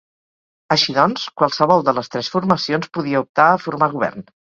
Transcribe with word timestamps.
Així 0.75 0.93
doncs, 0.95 1.25
qualsevol 1.41 1.85
de 1.89 1.93
les 1.97 2.09
tres 2.15 2.29
formacions 2.37 2.91
podia 2.99 3.21
optar 3.25 3.47
a 3.53 3.61
formar 3.67 3.91
govern. 3.93 4.27